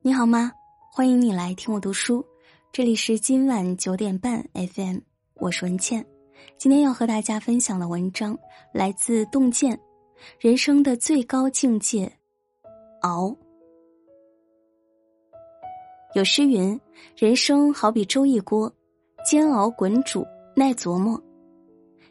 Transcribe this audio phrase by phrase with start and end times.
[0.00, 0.52] 你好吗？
[0.92, 2.24] 欢迎你来听我读书，
[2.70, 4.98] 这里是今晚九点半 FM，
[5.34, 6.06] 我是文倩。
[6.56, 8.38] 今天要和大家分享的文章
[8.72, 9.78] 来自洞见，
[10.38, 12.10] 人生的最高境界，
[13.02, 13.36] 熬。
[16.14, 16.80] 有诗云
[17.18, 18.72] ：“人生好比粥一锅，
[19.26, 20.24] 煎熬滚煮
[20.54, 21.20] 耐琢磨，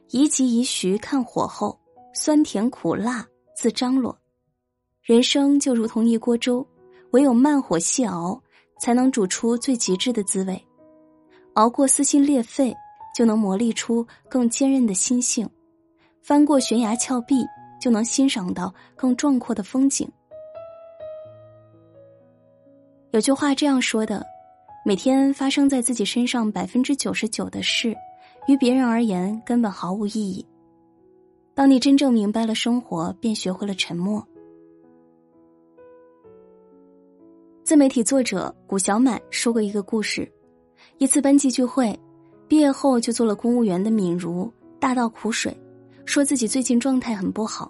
[0.09, 1.79] 宜急宜徐看火候，
[2.13, 3.25] 酸甜苦辣
[3.55, 4.15] 自张罗。”
[5.01, 6.67] 人生就如同一锅粥。
[7.11, 8.42] 唯有慢火细熬，
[8.79, 10.61] 才能煮出最极致的滋味。
[11.54, 12.75] 熬过撕心裂肺，
[13.15, 15.48] 就能磨砺出更坚韧的心性；
[16.21, 17.43] 翻过悬崖峭壁，
[17.82, 20.07] 就能欣赏到更壮阔的风景。
[23.12, 24.24] 有句话这样说的：
[24.86, 27.96] 每天发生在自己身上百分之九十九的事，
[28.48, 30.46] 于别人而言根本毫无意义。
[31.56, 34.23] 当你真正明白了生活，便学会了沉默。
[37.67, 40.26] 自媒体作者古小满说过一个故事：
[41.00, 41.94] 一次班级聚会，
[42.48, 45.54] 毕业后就做了公务员的敏如大倒苦水，
[46.06, 47.70] 说自己最近状态很不好，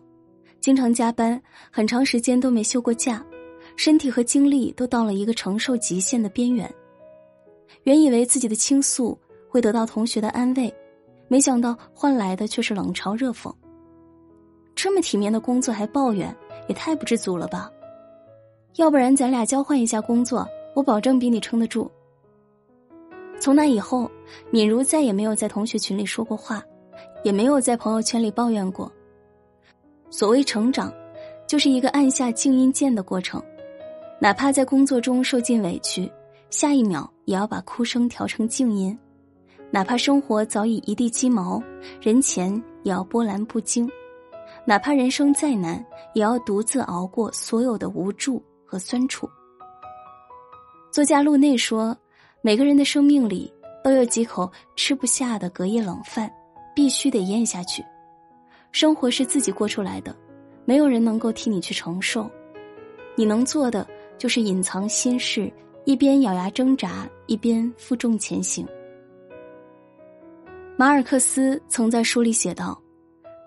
[0.60, 3.26] 经常加班，很长时间都没休过假，
[3.76, 6.72] 身体和精力都到了一个承受极限的边缘。
[7.82, 10.72] 原以为自己的倾诉会得到同学的安慰，
[11.28, 13.52] 没想到换来的却是冷嘲热讽。
[14.76, 16.32] 这么体面的工作还抱怨，
[16.70, 17.72] 也太不知足了吧！
[18.78, 21.90] 要不然咱俩交换一下工作，我保证比你撑得住。
[23.40, 24.10] 从那以后，
[24.52, 26.64] 敏如再也没有在同学群里说过话，
[27.24, 28.92] 也没有在朋友圈里抱怨过。
[30.12, 30.94] 所谓成长，
[31.48, 33.42] 就是一个按下静音键的过程，
[34.22, 36.12] 哪怕在工作中受尽委屈，
[36.52, 38.96] 下一秒也要把哭声调成静音；
[39.72, 41.60] 哪怕生活早已一地鸡毛，
[42.00, 43.88] 人前也要波澜不惊；
[44.66, 45.84] 哪怕人生再难，
[46.14, 48.40] 也要独自熬过所有的无助。
[48.68, 49.30] 和酸楚。
[50.92, 51.98] 作家路内说
[52.42, 53.52] ：“每个人的生命里
[53.84, 56.32] 都有几口吃不下的隔夜冷饭，
[56.76, 57.84] 必须得咽下去。
[58.72, 60.16] 生活是自己过出来的，
[60.66, 62.30] 没有人能够替你去承受。
[63.16, 65.52] 你能做的就是隐藏心事，
[65.86, 68.68] 一边咬牙挣扎，一边负重前行。”
[70.78, 72.80] 马尔克斯曾在书里写道：“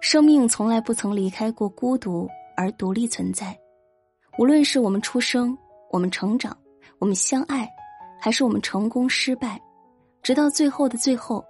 [0.03, 3.57] 生命从来不曾离开过孤独而独立存在。”
[4.41, 5.55] 无论是我们出生，
[5.91, 6.57] 我们成长，
[6.99, 7.71] 我们相爱，
[8.19, 9.61] 还是我们成功失败，
[10.23, 11.45] 直到最后的最后，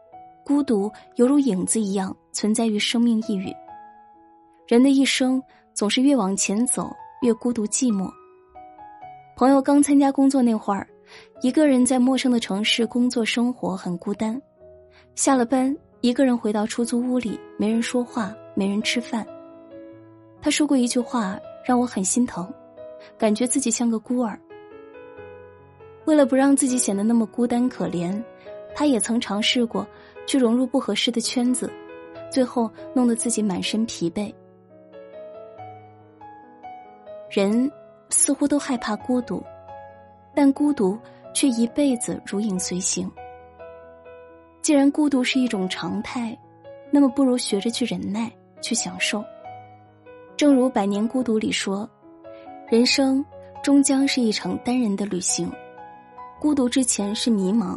[0.44, 3.54] 孤独犹如影子一样存在于生命一隅。
[4.66, 5.40] 人的一生
[5.72, 6.90] 总是越往前走
[7.22, 8.10] 越孤独寂寞。
[9.36, 10.84] 朋友刚参加工作那会儿，
[11.42, 14.42] 一个人在陌生的城市工作生活很孤单，
[15.14, 19.24] 下了班一个人回到出租屋里，没人说话，没人吃饭。
[20.42, 22.52] 他说过一句话，让我很心疼。
[23.18, 24.38] 感觉自己像个孤儿。
[26.06, 28.20] 为了不让自己显得那么孤单可怜，
[28.74, 29.86] 他也曾尝试过
[30.26, 31.70] 去融入不合适的圈子，
[32.30, 34.32] 最后弄得自己满身疲惫。
[37.30, 37.70] 人
[38.08, 39.44] 似乎都害怕孤独，
[40.34, 40.98] 但孤独
[41.32, 43.08] 却一辈子如影随形。
[44.62, 46.36] 既然孤独是一种常态，
[46.90, 49.24] 那么不如学着去忍耐，去享受。
[50.36, 51.88] 正如《百年孤独》里说。
[52.70, 53.24] 人生
[53.64, 55.50] 终将是一场单人的旅行，
[56.40, 57.76] 孤独之前是迷茫，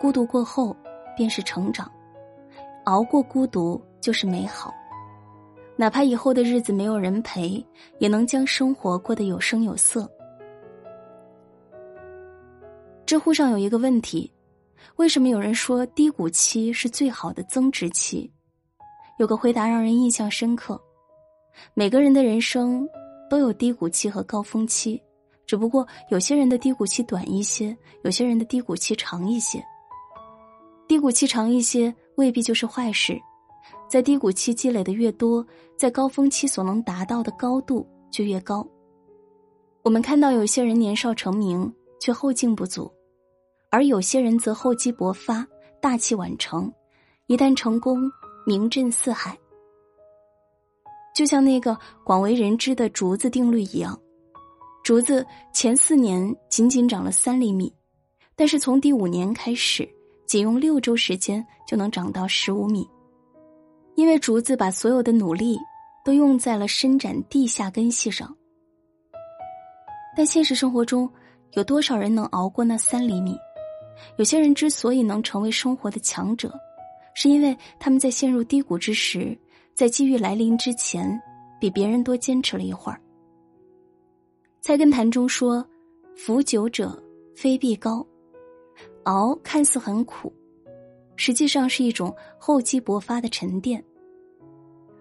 [0.00, 0.74] 孤独过后
[1.14, 1.92] 便是成长，
[2.84, 4.72] 熬过孤独就是美好。
[5.76, 7.62] 哪怕以后的日子没有人陪，
[7.98, 10.10] 也能将生活过得有声有色。
[13.04, 14.32] 知乎上有一个问题：
[14.96, 18.32] 为什么有人说低谷期是最好的增值期？
[19.18, 20.80] 有个回答让人印象深刻：
[21.74, 22.88] 每个人的人生。
[23.30, 25.00] 都有低谷期和高峰期，
[25.46, 29.64] 只不过有些人的低谷期短一些，有些人的低谷期长一些。
[30.88, 33.16] 低谷期长一些未必就是坏事，
[33.88, 35.46] 在低谷期积累的越多，
[35.76, 38.66] 在高峰期所能达到的高度就越高。
[39.82, 42.92] 我们看到有些人年少成名却后劲不足，
[43.70, 45.46] 而有些人则厚积薄发，
[45.80, 46.70] 大器晚成，
[47.28, 48.10] 一旦成功，
[48.44, 49.38] 名震四海。
[51.14, 53.98] 就像那个广为人知的竹子定律一样，
[54.82, 57.72] 竹子前四年仅仅长了三厘米，
[58.36, 59.88] 但是从第五年开始，
[60.26, 62.88] 仅用六周时间就能长到十五米。
[63.96, 65.58] 因为竹子把所有的努力
[66.04, 68.34] 都用在了伸展地下根系上。
[70.16, 71.10] 但现实生活中，
[71.52, 73.36] 有多少人能熬过那三厘米？
[74.16, 76.50] 有些人之所以能成为生活的强者，
[77.14, 79.36] 是因为他们在陷入低谷之时。
[79.74, 81.20] 在机遇来临之前，
[81.60, 83.00] 比别人多坚持了一会儿。
[84.60, 85.66] 菜根谭中说
[86.14, 87.02] ：“腐久者
[87.34, 88.06] 非必高。
[89.04, 90.30] 熬看似很苦，
[91.16, 93.82] 实际上是一种厚积薄发的沉淀。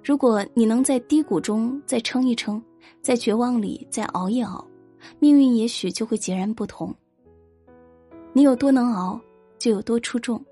[0.02, 2.64] 如果你能在低谷中再撑一撑，
[3.02, 4.66] 在绝望里再熬一熬，
[5.20, 6.96] 命运也许就会截然不同。
[8.32, 9.20] 你有多能熬，
[9.58, 10.44] 就有多出众。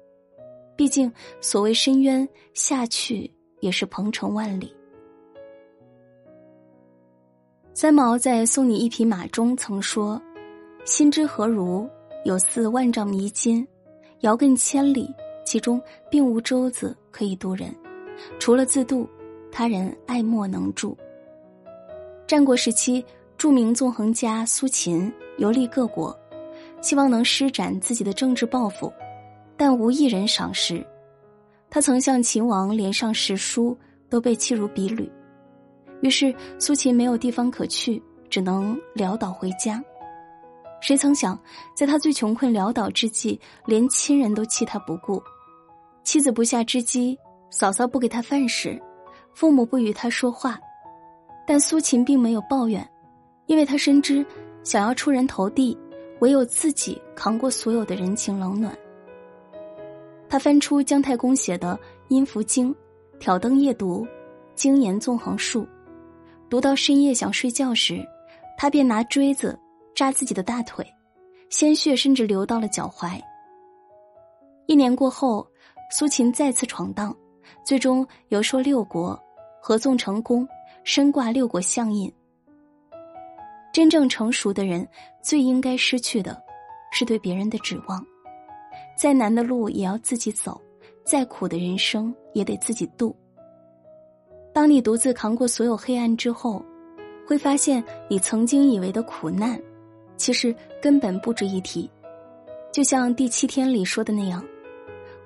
[0.76, 4.74] 毕竟，所谓深渊下去也是鹏程万里。
[7.74, 10.22] 三毛在《送你一匹马》中曾说
[10.84, 11.88] ：“心之何如？
[12.26, 13.66] 有似万丈迷津，
[14.22, 15.14] 遥亘千里，
[15.46, 17.74] 其中并无舟子可以渡人，
[18.40, 19.08] 除了自渡。”
[19.50, 20.96] 他人爱莫能助。
[22.28, 23.04] 战国时期，
[23.38, 26.16] 著名纵横家苏秦游历各国，
[26.82, 28.92] 希望能施展自己的政治抱负，
[29.56, 30.86] 但无一人赏识。
[31.70, 33.78] 他曾向秦王连上十书，
[34.10, 35.12] 都被弃如敝履。
[36.02, 39.84] 于是苏秦没有地方可去，只能潦倒回家。
[40.80, 41.38] 谁曾想，
[41.76, 45.22] 在他最穷困潦倒之际，连亲人都弃他不顾，
[46.04, 47.18] 妻子不下之机，
[47.50, 48.80] 嫂嫂不给他饭食。
[49.34, 50.60] 父母不与他说话，
[51.46, 52.88] 但苏秦并没有抱怨，
[53.48, 54.26] 因为他深知，
[54.64, 55.78] 想要出人头地，
[56.20, 58.78] 唯有自己扛过所有的人情冷暖。
[60.30, 61.76] 他翻出姜太公写的
[62.10, 62.74] 《阴符经》，
[63.20, 64.06] 挑灯夜读，
[64.56, 65.68] 精研纵横术，
[66.50, 68.06] 读到深夜想睡觉时，
[68.58, 69.58] 他便拿锥子
[69.96, 70.86] 扎自己的大腿，
[71.50, 73.22] 鲜血甚至流到了脚踝。
[74.66, 75.48] 一年过后，
[75.92, 77.16] 苏秦再次闯荡，
[77.64, 79.18] 最终游说六国。
[79.60, 80.48] 合纵成功，
[80.86, 82.10] 身挂六国相印。
[83.74, 84.88] 真正成熟的人，
[85.22, 86.42] 最应该失去的，
[86.90, 88.02] 是对别人的指望。
[88.98, 90.60] 再难的路也要自己走，
[91.04, 93.16] 再苦的人生也得自己度。
[94.52, 96.66] 当你独自扛过所有黑暗之后，
[97.28, 99.62] 会发现你曾经以为的苦难，
[100.18, 101.88] 其实根本不值一提。
[102.72, 104.44] 就像第七天里说的那样，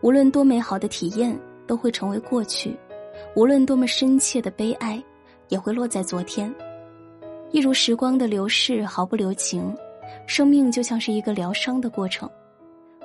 [0.02, 2.78] 无论多美好的体验，都会成为过去。
[3.38, 5.02] 无论多么深切的悲哀，
[5.48, 6.54] 也会落在昨天。
[7.52, 9.74] 一如时光的流逝，毫不留情。
[10.28, 12.30] 生命就像是一个疗伤的过程，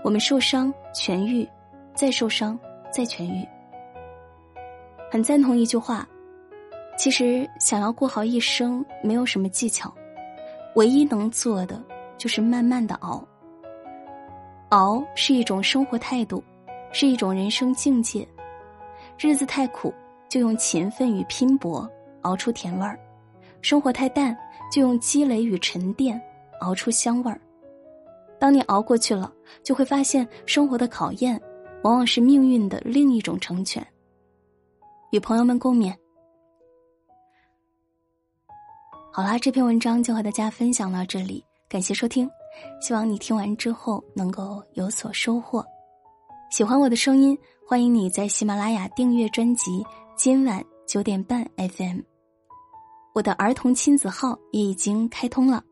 [0.03, 1.49] 我们受伤痊愈，
[1.95, 2.59] 再受伤
[2.91, 3.47] 再痊愈。
[5.11, 6.07] 很赞同一句话：
[6.97, 9.93] 其实想要过好一生，没有什么技巧，
[10.75, 11.83] 唯一能做的
[12.19, 13.23] 就是慢慢的熬。
[14.71, 16.43] 熬是一种生活态度，
[16.93, 18.27] 是一种人生境界。
[19.19, 19.93] 日子太苦。
[20.29, 21.89] 就用勤奋与拼搏
[22.23, 22.99] 熬出甜味儿，
[23.63, 24.37] 生活太淡，
[24.73, 26.21] 就用积累与沉淀
[26.61, 27.41] 熬出香味儿。
[28.39, 31.41] 当你熬过去了，就会发现生活的考验，
[31.83, 33.85] 往往是命运的另一种成全。
[35.11, 35.95] 与朋友们共勉。
[39.13, 42.29] 好啦，这篇文章就和大家分享到这里，感谢收听，
[42.81, 45.65] 希望你听完之后能够有所收获。
[46.51, 47.37] 喜欢我的声音，
[47.67, 49.85] 欢迎你在喜马拉雅订阅专辑。
[50.17, 52.01] 今晚九点半 FM，
[53.15, 55.63] 我的儿童亲子号也已经开通了。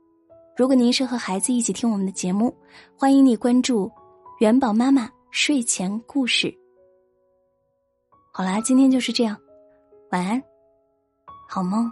[0.56, 2.54] 如果您是和孩子一起听我们的节目，
[2.96, 3.90] 欢迎你关注
[4.38, 6.54] “元宝妈妈睡前故事”。
[8.32, 9.36] 好啦，今天就是这样，
[10.12, 10.40] 晚安，
[11.48, 11.90] 好梦。